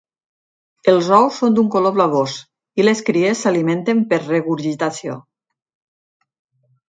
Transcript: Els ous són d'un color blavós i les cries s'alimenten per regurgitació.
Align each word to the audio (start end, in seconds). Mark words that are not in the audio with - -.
Els 0.93 1.09
ous 1.17 1.35
són 1.41 1.57
d'un 1.57 1.67
color 1.75 1.93
blavós 1.97 2.37
i 2.83 2.87
les 2.87 3.03
cries 3.09 3.43
s'alimenten 3.47 4.01
per 4.13 4.21
regurgitació. 4.25 5.19